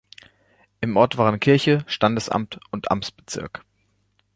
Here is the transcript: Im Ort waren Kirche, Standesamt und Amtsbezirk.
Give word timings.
Im 0.79 0.97
Ort 0.97 1.19
waren 1.19 1.39
Kirche, 1.39 1.83
Standesamt 1.85 2.59
und 2.71 2.89
Amtsbezirk. 2.89 3.61